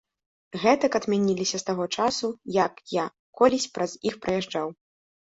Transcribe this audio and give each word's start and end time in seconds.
Гэтак 0.61 0.95
адмяніліся 0.99 1.57
з 1.63 1.67
таго 1.67 1.85
часу, 1.97 2.27
як 2.55 2.73
я 2.93 3.03
колісь 3.41 3.69
праз 3.75 3.91
іх 4.11 4.17
праязджаў. 4.23 4.67